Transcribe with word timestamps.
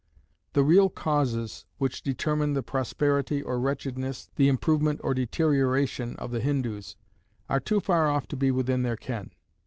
The 0.53 0.63
real 0.63 0.89
causes 0.89 1.65
which 1.77 2.01
determine 2.01 2.53
the 2.53 2.63
prosperity 2.63 3.43
or 3.43 3.59
wretchedness, 3.59 4.31
the 4.35 4.47
improvement 4.47 4.99
or 5.03 5.13
deterioration 5.13 6.15
of 6.15 6.31
the 6.31 6.39
Hindoos, 6.41 6.95
are 7.47 7.59
too 7.59 7.79
far 7.79 8.09
off 8.09 8.25
to 8.29 8.35
be 8.35 8.49
within 8.49 8.81
their 8.81 8.97
ken. 8.97 9.29